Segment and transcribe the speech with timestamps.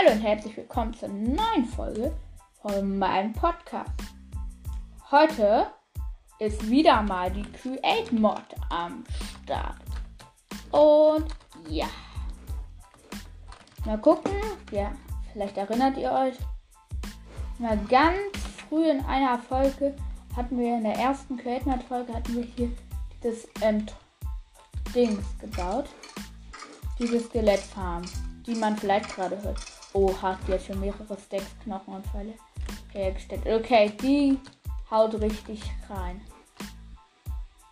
[0.00, 2.12] Hallo und herzlich willkommen zur neuen Folge
[2.62, 3.90] von meinem Podcast.
[5.10, 5.66] Heute
[6.38, 9.04] ist wieder mal die Create Mod am
[9.44, 9.76] Start.
[10.70, 11.26] Und
[11.68, 11.88] ja.
[13.84, 14.32] Mal gucken.
[14.70, 14.92] Ja,
[15.32, 16.36] vielleicht erinnert ihr euch.
[17.58, 19.94] Mal ganz früh in einer Folge
[20.34, 22.70] hatten wir in der ersten Create Mod Folge hatten wir hier
[23.22, 23.84] das ähm,
[24.94, 25.90] Dings gebaut.
[26.98, 28.02] Diese Skelettfarm,
[28.46, 29.58] die man vielleicht gerade hört.
[29.92, 32.34] Oh, hat jetzt schon mehrere Stacks Knochen und Pfeile
[32.92, 33.42] hergestellt.
[33.46, 34.38] Okay, die
[34.90, 36.20] haut richtig rein.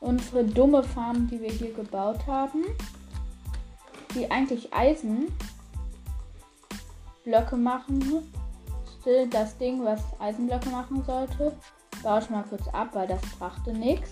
[0.01, 2.65] Unsere dumme Farm, die wir hier gebaut haben,
[4.15, 5.29] die eigentlich Eisenblöcke
[7.57, 8.23] machen
[9.31, 11.57] das Ding, was Eisenblöcke machen sollte,
[12.03, 14.11] baue ich mal kurz ab, weil das brachte nichts.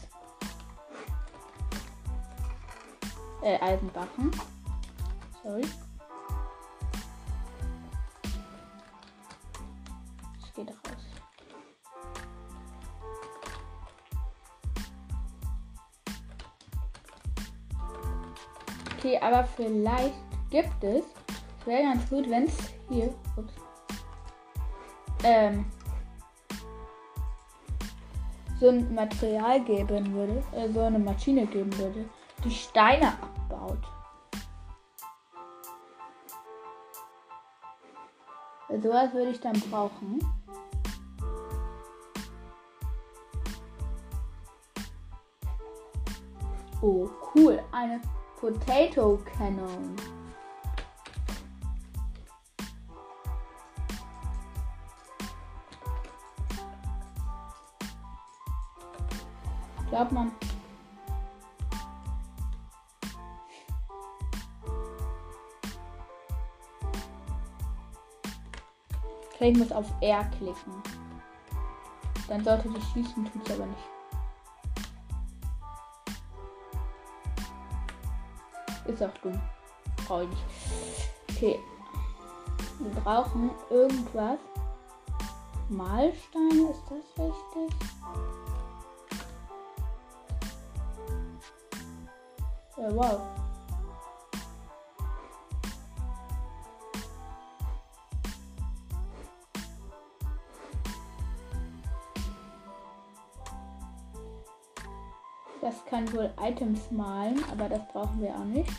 [3.43, 4.31] Äh, Eisenbachen.
[5.43, 5.65] Sorry.
[10.57, 11.07] Geht raus.
[18.97, 20.15] Okay, aber vielleicht
[20.51, 21.05] gibt es.
[21.61, 22.57] Es wäre ganz gut, wenn es
[22.89, 23.15] hier.
[23.37, 23.53] Ups,
[25.23, 25.67] ähm,
[28.59, 32.09] so ein Material geben würde, äh, so eine Maschine geben würde,
[32.43, 33.83] die Steine abbaut.
[38.83, 40.19] So was würde ich dann brauchen.
[46.89, 47.61] Oh, cool.
[47.73, 48.01] Eine
[48.39, 49.97] Potato Cannon.
[59.91, 60.31] Glaubt man.
[69.41, 70.55] Ich muss auf R klicken.
[72.29, 73.97] Dann sollte das schießen, tut es aber nicht.
[78.87, 79.41] Ist auch dumm.
[80.07, 81.11] Brauche ich nicht.
[81.31, 81.59] Okay.
[82.79, 84.39] Wir brauchen irgendwas.
[85.69, 87.77] Malsteine, ist das richtig?
[92.77, 93.21] Ja, wow.
[105.67, 108.71] Das kann wohl Items malen, aber das brauchen wir auch nicht.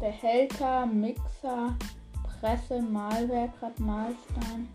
[0.00, 1.76] Behälter, Mixer,
[2.40, 4.68] Presse, Malwerk, Malstein,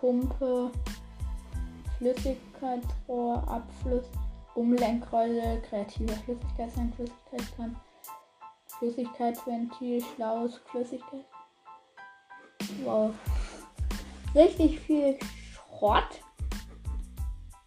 [0.00, 0.72] Pumpe,
[1.98, 4.06] Flüssigkeitsrohr, Abfluss,
[4.54, 7.76] Umlenkrolle, kreativer Flüssigkeitstank, Flüssigkeitstank,
[8.78, 11.26] Flüssigkeitsventil, schlaues Flüssigkeit.
[12.82, 13.12] Wow.
[14.34, 15.18] Richtig viel
[15.52, 16.20] Schrott,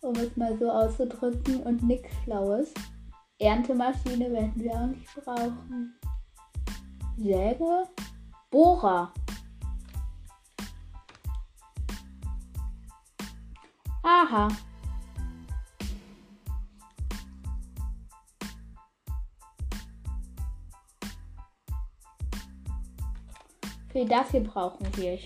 [0.01, 2.73] um es mal so auszudrücken, und nichts Schlaues.
[3.39, 5.93] Erntemaschine werden wir auch nicht brauchen.
[7.17, 7.87] Säge,
[8.49, 9.11] Bohrer.
[14.03, 14.47] Aha.
[23.91, 25.19] Für dafür brauchen wir.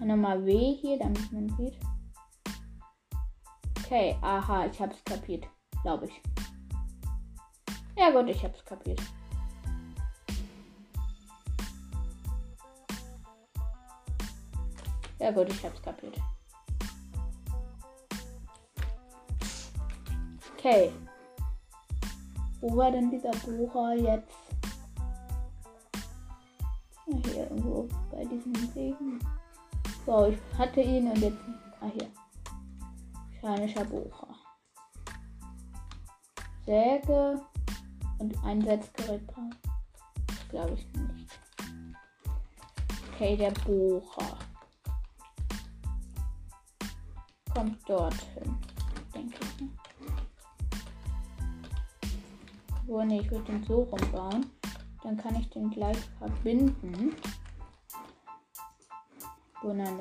[0.00, 1.78] Nochmal W hier, damit man sieht.
[3.84, 5.46] Okay, aha, ich hab's kapiert.
[5.82, 6.22] Glaube ich.
[7.96, 9.00] Ja gut, ich hab's kapiert.
[15.18, 16.18] Ja gut, ich hab's kapiert.
[20.58, 20.90] Okay.
[22.60, 24.34] Wo war denn dieser Bohrer jetzt?
[27.06, 29.20] Hier irgendwo bei diesem Regen.
[30.06, 31.38] So, ich hatte ihn und jetzt.
[31.80, 32.10] Ah, hier.
[33.30, 34.34] Mechanischer Bohrer.
[36.66, 37.40] Säge
[38.18, 39.22] und Einsatzgerät.
[40.50, 41.38] Glaube ich nicht.
[43.12, 44.38] Okay, der Bohrer.
[47.54, 48.56] Kommt dorthin.
[49.14, 49.68] Denke ich.
[52.86, 54.50] Oh ne, ich würde den so rumbauen.
[55.02, 57.14] Dann kann ich den gleich verbinden.
[59.66, 59.98] Oh nein,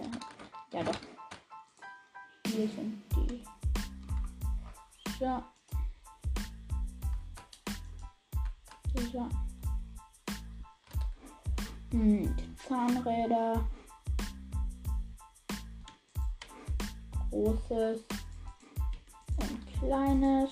[0.73, 0.99] ja doch.
[2.47, 3.41] Hier sind die.
[5.17, 5.41] So.
[9.13, 9.29] So.
[11.91, 12.35] Hm,
[12.67, 13.65] Zahnräder.
[17.29, 18.01] Großes
[19.37, 20.49] und kleines.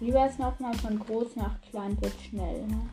[0.00, 0.72] Wie war es nochmal?
[0.78, 2.88] Von groß nach klein wird schnell, ne?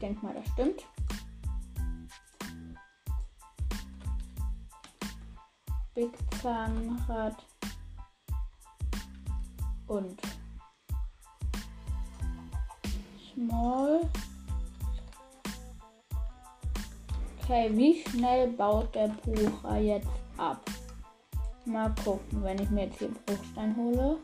[0.00, 0.84] Denke mal, das stimmt.
[5.94, 7.44] Big Zahnrad
[9.88, 10.20] und
[13.34, 14.08] Small.
[17.42, 20.62] Okay, wie schnell baut der Bucher jetzt ab?
[21.64, 24.18] Mal gucken, wenn ich mir jetzt hier Bruchstein hole.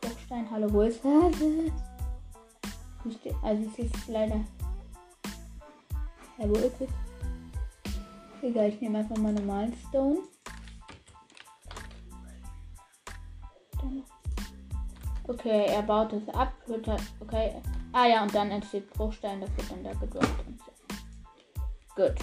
[0.00, 1.34] Bruchstein, hallo, wo ist das?
[3.42, 4.40] Also es ist leider.
[6.38, 6.76] Ja, wo ist?
[8.42, 10.18] Egal, ich nehme einfach mal normalen Stone.
[15.28, 16.52] Okay, er baut es ab.
[16.68, 16.88] Halt,
[17.20, 17.62] okay.
[17.92, 20.72] Ah ja, und dann entsteht Bruchstein, das wird dann da gedroppt und so.
[21.94, 22.14] Gut.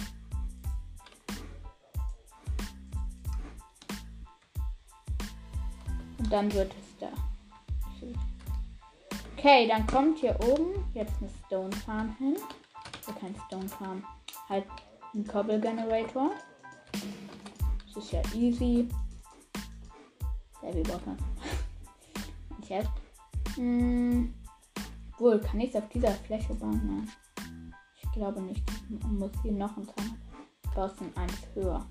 [6.18, 6.89] Und dann wird es.
[9.42, 12.36] Okay, dann kommt hier oben jetzt eine Stone Farm hin.
[12.98, 14.04] Also kein Stone Farm.
[14.50, 14.66] Halt
[15.14, 16.32] ein Cobble Generator.
[17.86, 18.86] Das ist ja easy.
[20.60, 21.16] Sehr wie man.
[22.68, 22.88] Scherz.
[23.54, 24.34] Hm.
[25.16, 26.82] Wohl, kann ich es auf dieser Fläche bauen?
[26.84, 27.74] Nein.
[28.02, 28.62] Ich glaube nicht.
[28.90, 30.20] Man muss hier noch ein Zaun.
[30.64, 31.86] Ich baue es in eins höher.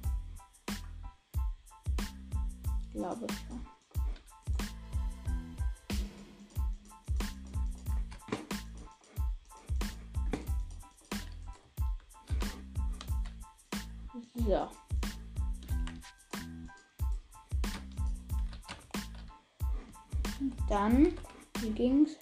[2.84, 3.79] Ich glaube schon.
[14.50, 14.68] So.
[20.68, 21.14] Dann,
[21.60, 22.18] wie ging's?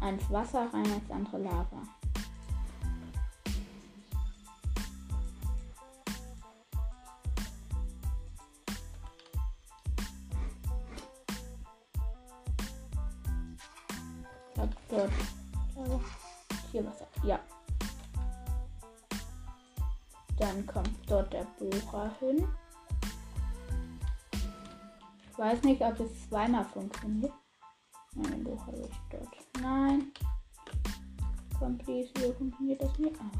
[0.00, 1.82] Eins Wasser rein, als andere Lava.
[22.20, 22.46] Hin.
[25.30, 27.32] Ich weiß nicht, ob es zweimal funktioniert.
[28.14, 29.28] Nein, doch habe ich dort.
[29.62, 30.12] Nein.
[31.58, 33.16] Komm, please, hier funktioniert das nicht.
[33.20, 33.30] Ah.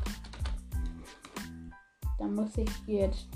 [2.19, 3.29] Dann muss ich jetzt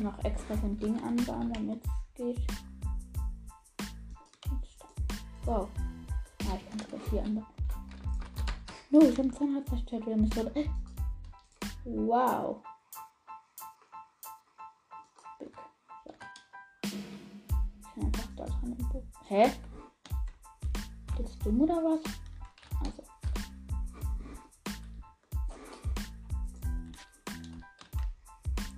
[0.00, 2.46] noch extra so ein Ding anbauen, damit es geht.
[5.44, 5.68] Wow.
[6.50, 7.46] Ah, ich kann es hier anbauen.
[8.90, 10.06] No, ich habe Zahnrad zerstört.
[10.06, 10.50] Wir müssen.
[11.84, 12.62] Wow.
[19.28, 19.50] Hä?
[21.16, 22.00] Bist dumm oder was?
[22.84, 23.02] Also.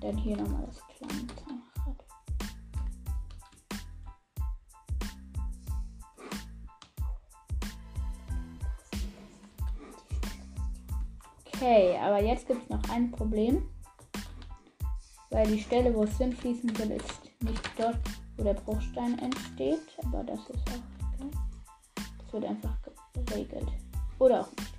[0.00, 2.04] Dann hier nochmal das kleine Zahnrad.
[11.46, 13.68] Okay, aber jetzt gibt es noch ein Problem.
[15.30, 17.98] Weil die Stelle, wo es hinfließen will, ist nicht dort,
[18.40, 19.86] wo der Bruchstein entsteht.
[20.04, 21.30] Aber das ist auch egal.
[21.96, 22.74] Das wird einfach
[23.26, 23.68] geregelt.
[24.18, 24.74] Oder auch nicht.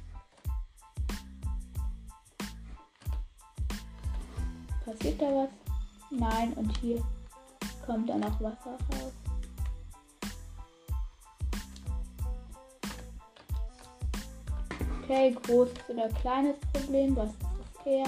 [4.84, 5.50] Passiert da was?
[6.10, 7.02] Nein, und hier
[7.86, 9.14] kommt dann auch Wasser raus.
[15.04, 18.06] Okay, großes oder kleines Problem, was ist das her?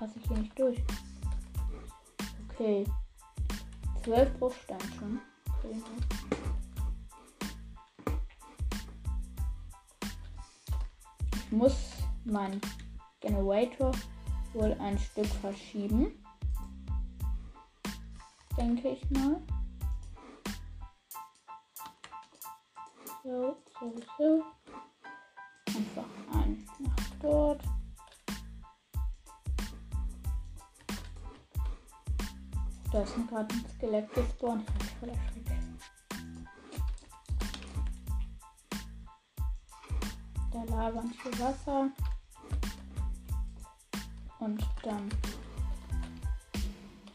[0.00, 0.82] Passe ich hier nicht durch?
[2.48, 2.86] Okay.
[4.02, 5.20] Zwölf Bruchstein schon.
[5.46, 5.82] Okay.
[11.34, 11.76] Ich muss
[12.24, 12.62] meinen
[13.20, 13.92] Generator
[14.54, 16.24] wohl ein Stück verschieben.
[18.56, 19.42] Denke ich mal.
[23.22, 24.44] So, so, so.
[25.66, 27.62] Einfach ein nach dort.
[32.92, 34.68] Da ist gerade ein Skelett gespawnt.
[34.68, 35.50] Ich bin voll erschreckt.
[40.52, 41.90] Da labern viel Wasser.
[44.40, 45.08] Und dann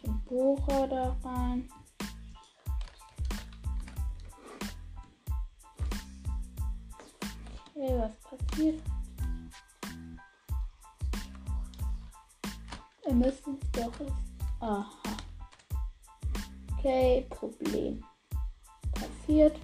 [0.04, 1.70] den Bohrer da rein.
[7.76, 8.82] Okay, was passiert?
[13.04, 13.92] Wir müssen es doch.
[14.62, 15.25] Aha.
[16.86, 18.04] Okay, Problem.
[18.94, 19.60] Passiert.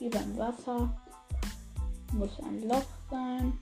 [0.00, 1.00] Hier beim Wasser
[2.14, 3.56] muss ein Loch sein.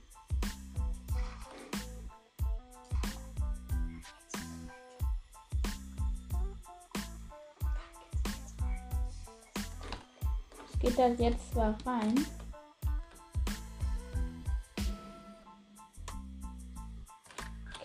[10.79, 12.25] Geht da jetzt zwar rein.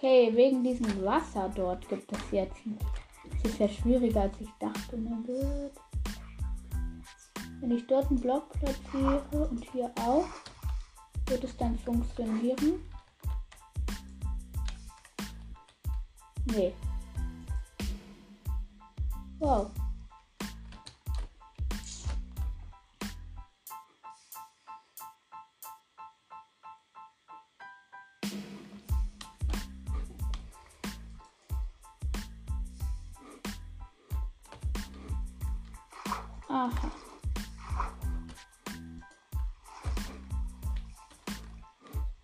[0.04, 2.56] Okay, wegen diesem Wasser dort gibt es jetzt.
[3.42, 4.99] Es ist schwieriger als ich dachte.
[7.58, 10.26] Wenn ich dort einen Block platziere und hier auch,
[11.26, 12.82] wird es dann funktionieren?
[16.52, 16.75] Nee.
[19.38, 19.70] Wow.
[36.54, 36.70] Aha.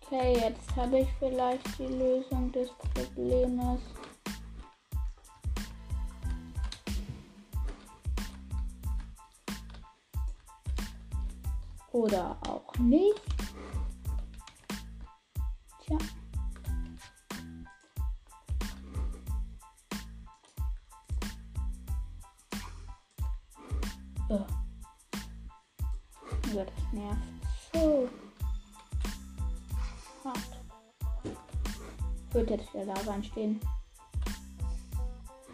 [0.05, 3.81] Okay, jetzt habe ich vielleicht die Lösung des Problems.
[11.91, 13.30] Oder auch nicht.
[30.23, 30.61] Hart.
[32.31, 33.59] Wird jetzt der Lava entstehen.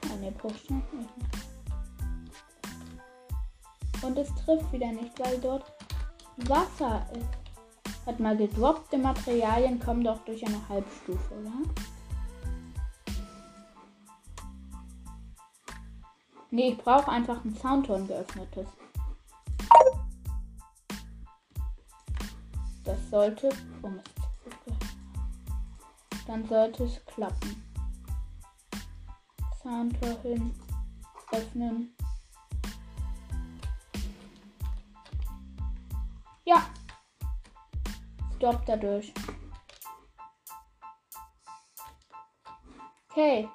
[0.06, 1.10] Ah, ne, noch nicht.
[4.04, 5.72] Und es trifft wieder nicht, weil dort
[6.48, 8.06] Wasser ist.
[8.06, 11.52] Hat mal gedroppte Materialien kommen doch durch eine Halbstufe, oder?
[16.52, 18.68] Nee, ich brauche einfach ein Soundton geöffnetes.
[22.86, 23.50] Das sollte.
[23.82, 24.17] Oh Mist.
[26.28, 27.64] Dann sollte es klappen.
[29.64, 30.54] Soundtor hin.
[31.32, 31.96] Öffnen.
[36.46, 36.68] Ja.
[38.36, 39.14] Stopp dadurch.
[43.10, 43.50] Okay.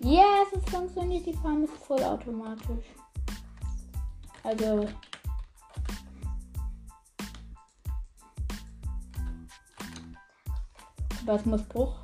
[0.00, 1.26] Yes, es funktioniert.
[1.26, 2.86] Die Farm ist vollautomatisch.
[4.44, 4.88] Also.
[11.26, 11.96] Was muss Bruch?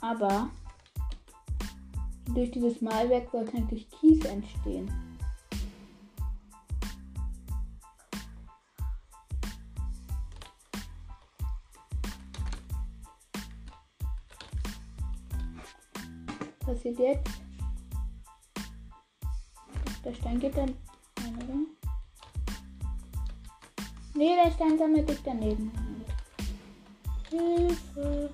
[0.00, 0.50] Aber
[2.32, 4.88] durch dieses Malwerk sollte eigentlich Kies entstehen.
[16.64, 17.30] passiert jetzt?
[20.04, 20.74] Der Stein geht dann.
[24.14, 25.83] Nee, der Stein sammelt sich daneben.
[27.34, 28.30] Hilfe.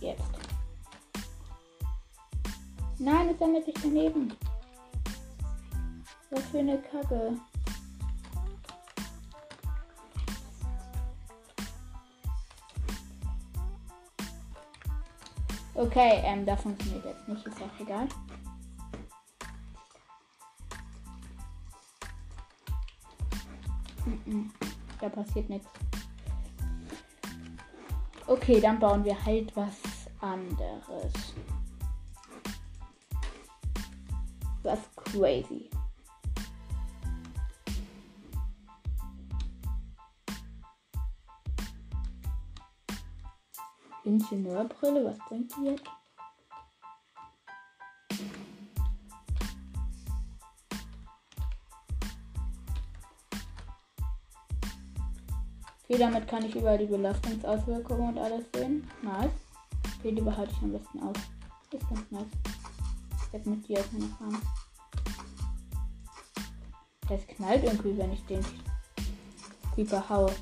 [0.00, 0.22] Jetzt.
[2.98, 4.32] Nein, es sammelt sich daneben.
[6.30, 7.36] Was für eine Kacke.
[15.74, 18.08] Okay, ähm, das funktioniert jetzt nicht, ist auch egal.
[25.00, 25.68] Da passiert nichts.
[28.48, 29.76] Okay, dann bauen wir halt was
[30.22, 31.12] anderes.
[34.62, 35.68] Was crazy.
[44.04, 45.97] Ingenieurbrille, was bringt die jetzt?
[55.98, 58.88] Damit kann ich überall die Belastungsauswirkungen und alles sehen.
[59.02, 59.32] Nice.
[59.98, 61.16] Okay, die behalte ich am besten aus.
[61.72, 62.26] Ist ganz nice.
[63.32, 64.42] Jetzt mit dir auch noch haben.
[67.10, 68.44] Es knallt irgendwie, wenn ich den
[69.74, 70.32] Creeper haue.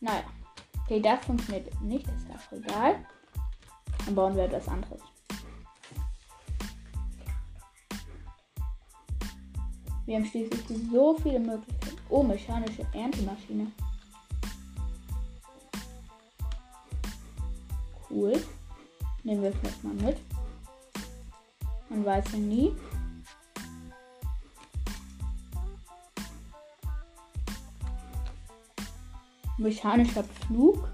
[0.00, 0.22] Naja.
[0.84, 3.04] Okay, das funktioniert nicht, ist auch egal.
[4.04, 5.00] Dann bauen wir etwas anderes.
[10.06, 10.60] Wir haben schließlich
[10.92, 11.96] so viele Möglichkeiten.
[12.08, 13.72] Oh, mechanische Erntemaschine.
[18.08, 18.40] Cool.
[19.24, 20.16] Nehmen wir vielleicht mal mit.
[21.88, 22.72] Man weiß ja nie.
[29.58, 30.88] Mechanischer Pflug.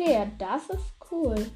[0.00, 1.52] Okay, ja, das ist cool.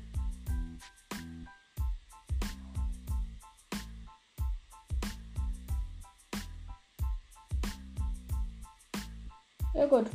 [9.72, 10.10] Ja gut.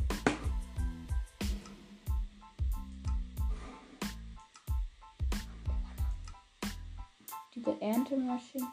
[7.52, 8.68] Diese Erntemaschine.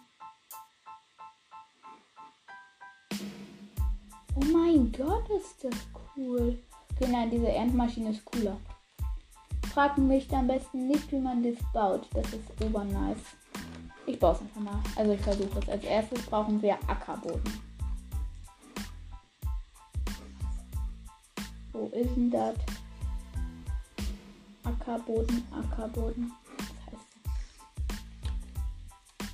[4.35, 5.73] Oh mein Gott, ist das
[6.15, 6.63] cool.
[6.91, 8.26] Okay, nein, diese Erntmaschine ist
[9.77, 12.07] Fragen mich am besten nicht, wie man das baut.
[12.15, 13.37] Das ist obernice.
[14.07, 14.81] Ich baue es einfach mal.
[14.95, 15.69] Also ich versuche es.
[15.69, 17.61] Als erstes brauchen wir Ackerboden.
[21.73, 22.55] Wo ist denn das?
[24.63, 26.31] Ackerboden, Ackerboden.
[26.57, 27.17] Was heißt
[29.19, 29.27] das?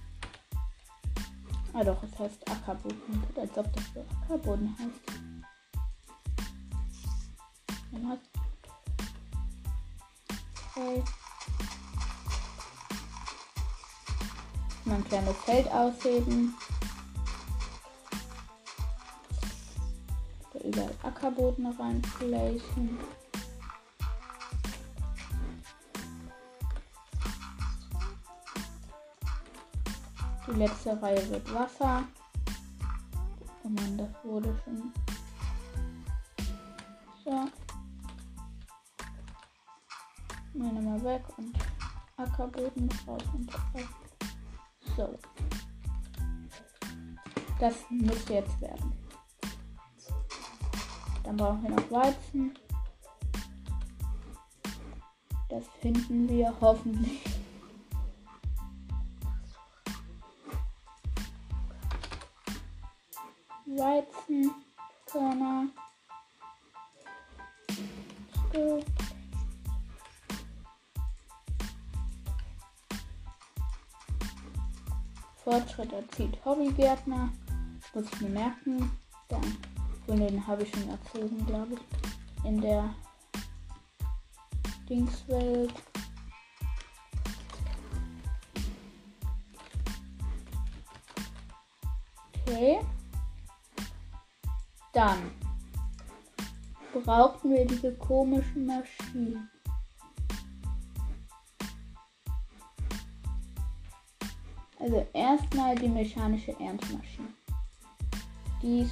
[1.74, 3.24] Ah doch, es heißt Ackerboden.
[3.38, 5.22] Als ob das so Ackerboden heißt.
[7.94, 8.33] Dann hat
[10.76, 11.04] okay.
[14.86, 16.56] Mal ein kleines Feld ausheben.
[20.64, 22.98] überall Ackerboden reinplacen.
[30.48, 32.04] Die letzte Reihe wird Wasser.
[33.64, 34.94] Oh man, das wurde schon.
[37.24, 37.63] So.
[40.54, 41.58] Meine mal weg und
[42.16, 43.88] Ackerboden raus und raus.
[44.96, 45.20] So.
[47.60, 48.94] Das müsste jetzt werden.
[51.24, 52.54] Dann brauchen wir noch Weizen.
[55.50, 57.24] Das finden wir hoffentlich.
[63.66, 64.52] Weizen,
[65.06, 65.68] Körner.
[68.54, 68.84] So.
[75.44, 77.30] Fortschritt erzielt Hobbygärtner.
[77.94, 78.92] Muss ich mir merken.
[79.30, 79.58] Dann
[80.08, 82.46] und den habe ich schon erzogen, glaube ich.
[82.46, 82.94] In der
[84.90, 85.74] Dingswelt.
[92.46, 92.82] Okay.
[94.92, 95.32] Dann
[96.94, 99.50] brauchen wir diese komischen Maschinen.
[104.84, 107.30] Also erstmal die mechanische Erntemaschine.
[108.62, 108.92] Dies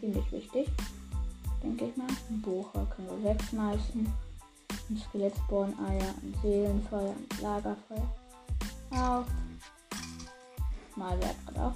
[0.00, 0.66] ziemlich wichtig.
[1.62, 2.06] Denke ich mal.
[2.30, 4.10] Ein Bohrer können wir wegschmeißen.
[4.88, 8.14] Ein Skelettsporn-Eier, ein Seelenfeuer, ein Lagerfeuer.
[8.92, 9.26] Auch.
[10.96, 11.74] Malwerk hat auch.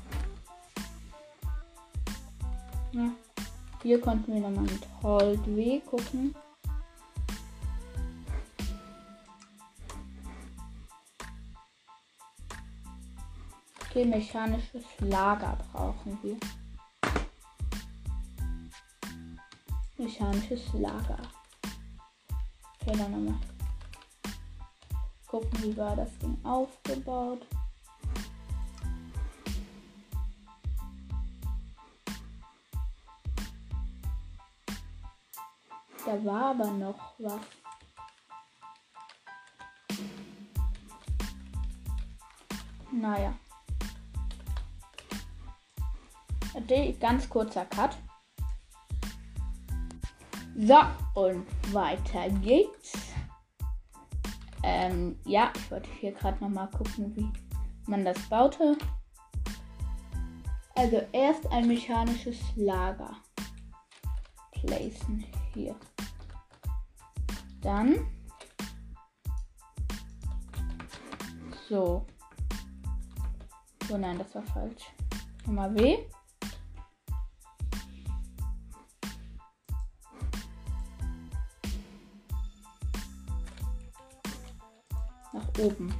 [2.92, 3.10] Ja.
[3.82, 6.34] Hier konnten wir nochmal mit Hold W gucken.
[13.94, 16.38] Okay, mechanisches Lager brauchen wir.
[19.98, 21.18] mechanisches Lager.
[22.80, 23.38] Okay, dann nochmal
[25.26, 27.46] gucken, wie war das Ding aufgebaut.
[36.06, 37.40] Da war aber noch was.
[42.90, 43.34] Naja.
[47.00, 47.96] Ganz kurzer Cut.
[50.56, 50.78] So,
[51.14, 52.92] und weiter geht's.
[54.62, 57.28] Ähm, ja, ich wollte hier gerade nochmal gucken, wie
[57.90, 58.76] man das baute.
[60.74, 63.16] Also erst ein mechanisches Lager
[64.52, 65.74] placen hier.
[67.60, 68.06] Dann
[71.68, 72.06] so.
[73.90, 74.84] Oh nein, das war falsch.
[75.46, 75.98] Nochmal W.
[85.58, 85.92] oben.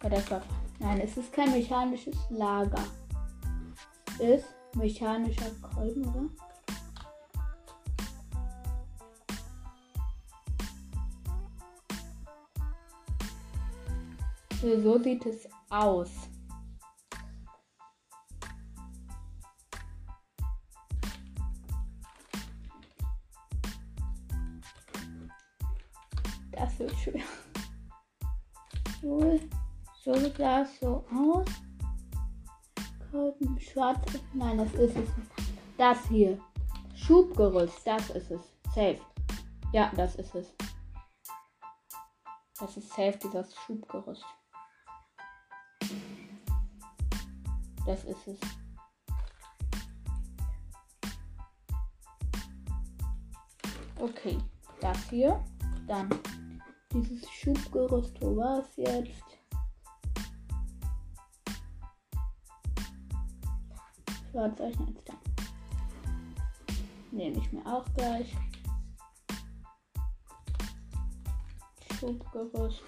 [0.00, 0.22] Bei der.
[0.78, 2.84] Nein, es ist kein mechanisches Lager.
[4.18, 6.28] Ist mechanischer Kolben, oder?
[14.60, 16.10] So sieht es aus.
[30.40, 31.46] Es so aus.
[33.58, 34.00] Schwarz.
[34.32, 35.08] Nein, das ist es.
[35.76, 36.38] Das hier.
[36.94, 38.40] Schubgerüst, das ist es.
[38.74, 38.98] Safe.
[39.72, 40.54] Ja, das ist es.
[42.58, 44.24] Das ist safe, dieses Schubgerüst.
[47.84, 48.40] Das ist es.
[53.98, 54.38] Okay,
[54.80, 55.42] das hier.
[55.86, 56.08] Dann
[56.92, 58.20] dieses Schubgerüst.
[58.20, 59.31] Wo war es jetzt?
[64.32, 65.18] Schwarzzeichen als dann.
[67.10, 68.34] Nehme ich mir auch gleich.
[72.00, 72.82] Schubgerüst.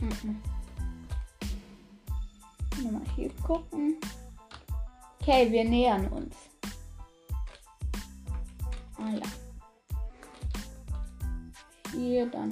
[0.00, 0.42] Mhm.
[2.92, 3.96] Mal hier gucken.
[5.20, 6.37] Okay, wir nähern uns.
[12.18, 12.50] 4, dann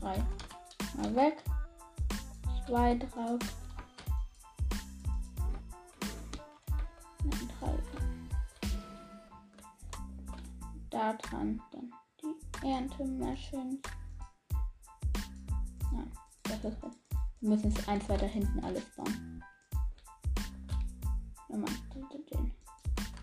[0.00, 0.22] 3.
[0.96, 1.42] Mal weg.
[2.66, 3.38] Zwei drauf.
[7.24, 7.78] Dann 3.
[10.90, 13.80] Da dran dann die Erntemaschen.
[15.90, 16.12] Nein,
[16.42, 16.92] das ist gut.
[17.40, 19.42] Wir müssen es eins weiter hinten alles bauen.
[21.48, 21.72] Nochmal
[22.30, 22.52] den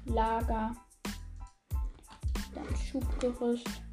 [0.06, 0.76] Lager.
[2.56, 3.89] Dann Schubgerüst.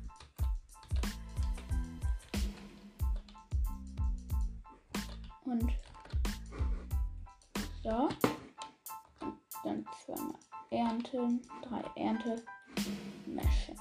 [9.21, 10.35] Und dann zweimal
[10.71, 11.43] ernten.
[11.63, 12.43] Drei Ernte.
[13.27, 13.81] Meshings.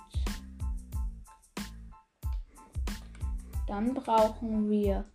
[3.67, 5.05] Dann brauchen wir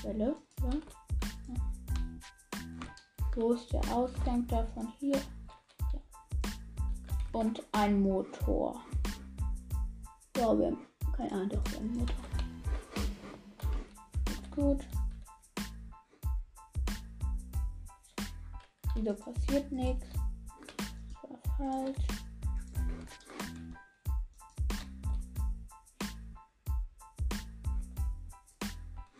[0.00, 0.36] Quelle.
[0.62, 0.70] Ja.
[3.34, 4.92] Wo ist der Ausgang davon?
[5.00, 5.16] Hier.
[5.16, 6.00] Ja.
[7.32, 8.80] Und ein Motor.
[10.36, 12.16] Ja, wir haben keine Ahnung, doch, wir haben einen Motor.
[14.54, 14.86] Gut.
[19.00, 20.06] Wieso passiert nichts?
[21.22, 22.06] War falsch.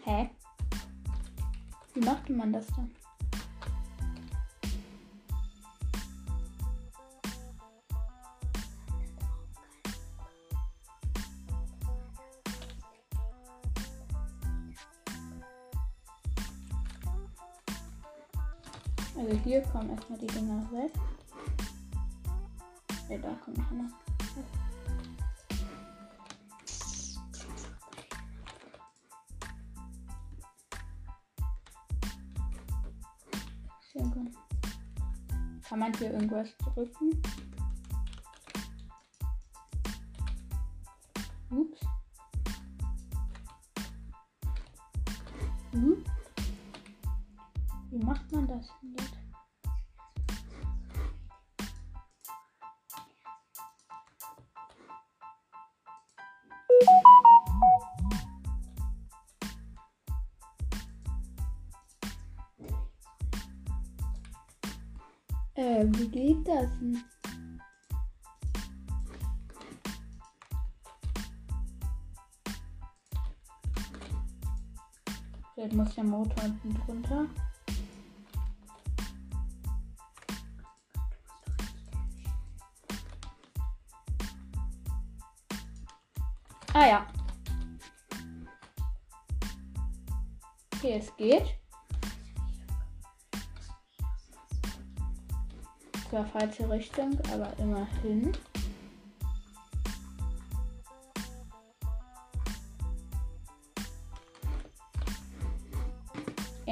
[0.05, 0.31] Hä?
[1.95, 2.91] Wie machte man das dann?
[19.49, 20.93] Hier kommen erstmal die Dinger weg.
[23.09, 23.71] Ne, da kommen noch
[24.35, 24.45] gut.
[35.67, 37.23] Kann man hier irgendwas drücken?
[75.89, 77.27] Muss der Motor unten drunter.
[86.75, 87.07] Ah ja.
[90.75, 91.55] Okay, es geht.
[96.11, 98.37] Zwar falsche Richtung, aber immerhin.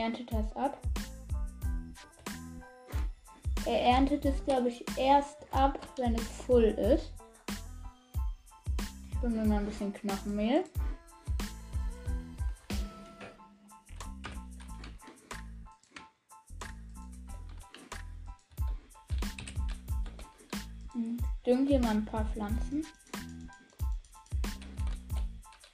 [0.07, 0.81] Erntet das ab.
[3.64, 7.12] Er erntet es, glaube ich, erst ab, wenn es voll ist.
[9.11, 10.62] Ich hole mir mal ein bisschen Knochenmehl.
[20.92, 22.87] Hm, Düngt hier mal ein paar Pflanzen.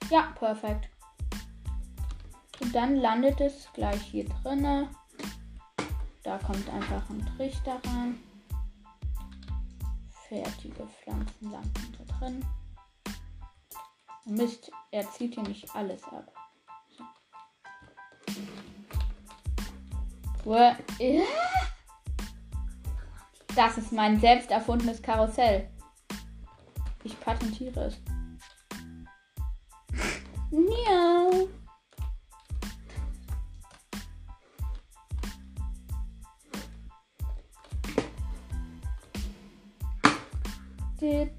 [0.09, 0.89] Ja, perfekt.
[2.63, 4.89] Und dann landet es gleich hier drinne.
[6.23, 8.17] Da kommt einfach ein Trichter rein.
[10.29, 12.45] Fertige Pflanzen landen da drin.
[14.25, 16.31] Mist, er zieht hier nicht alles ab.
[23.55, 25.69] Das ist mein selbst erfundenes Karussell.
[27.03, 27.97] Ich patentiere es.
[30.51, 31.42] Miau.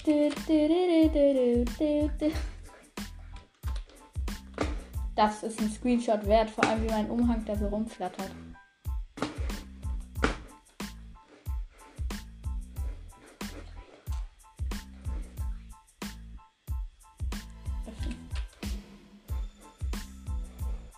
[5.16, 8.32] Das ist ein Screenshot wert, vor allem wie mein Umhang da so rumflattert.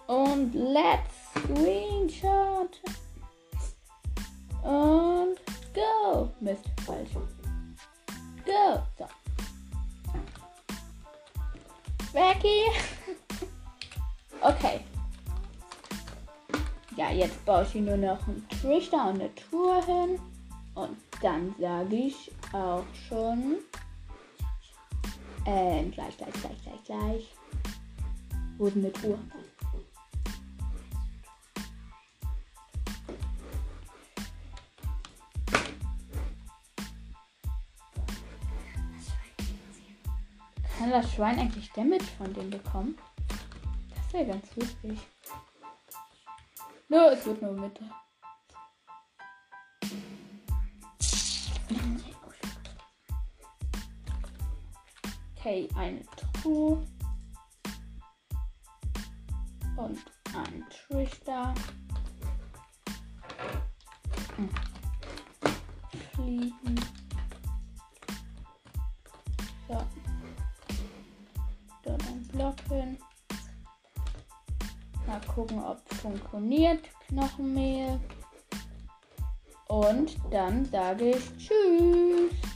[0.06, 2.80] Und let's Screenshot.
[4.62, 5.05] Und
[12.46, 12.70] Becky.
[14.40, 14.80] Okay.
[16.96, 20.18] Ja, jetzt baue ich nur noch einen Trichter und eine Tour hin.
[20.74, 23.56] Und dann sage ich auch schon.
[25.46, 27.34] Ähm, gleich, gleich, gleich, gleich, gleich.
[28.58, 29.18] Denn eine Tour?
[41.16, 42.94] Schwein eigentlich Damage von dem bekommen?
[43.88, 44.98] Das wäre ganz lustig.
[46.90, 47.84] Nö, es wird nur Mitte.
[55.38, 56.02] Okay, eine
[56.42, 56.86] Truhe.
[59.78, 59.98] Und
[60.34, 61.54] ein Trichter.
[64.36, 64.50] Hm.
[66.12, 67.05] Fliegen.
[72.68, 72.98] Hin.
[75.06, 76.80] Mal gucken, ob funktioniert.
[77.08, 78.00] Knochenmehl.
[79.68, 82.55] Und dann sage ich Tschüss.